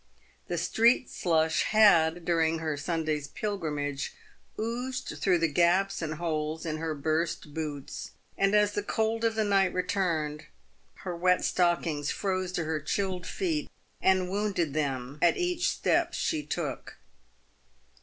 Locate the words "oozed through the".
4.59-5.47